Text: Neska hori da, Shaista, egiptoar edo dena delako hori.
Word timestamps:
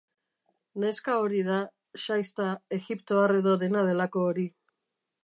Neska 0.83 1.17
hori 1.25 1.41
da, 1.49 1.59
Shaista, 2.05 2.47
egiptoar 2.79 3.37
edo 3.43 3.55
dena 3.65 3.85
delako 3.91 4.25
hori. 4.31 4.49